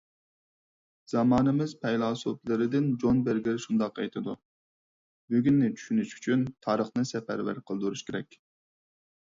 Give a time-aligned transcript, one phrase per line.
[1.11, 4.35] زامانىمىز پەيلاسوپلىرىدىن جون بېرگېر شۇنداق ئېيتىدۇ:
[5.35, 8.43] «بۈگۈننى چۈشىنىش ئۈچۈن تارىخنى سەپەرۋەر قىلدۇرۇش كېرەك».